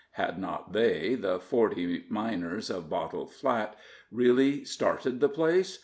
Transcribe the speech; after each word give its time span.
Had 0.13 0.39
not 0.39 0.73
they, 0.73 1.13
the 1.13 1.39
"Forty" 1.39 2.05
miners 2.09 2.71
of 2.71 2.89
Bottle 2.89 3.27
Flat, 3.27 3.75
really 4.11 4.65
started 4.65 5.19
the 5.19 5.29
place? 5.29 5.77